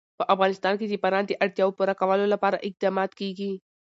په 0.19 0.23
افغانستان 0.33 0.73
کې 0.79 0.85
د 0.87 0.93
باران 1.03 1.23
د 1.27 1.31
اړتیاوو 1.43 1.75
پوره 1.77 1.93
کولو 2.01 2.25
لپاره 2.33 2.63
اقدامات 2.67 3.11
کېږي. 3.19 3.51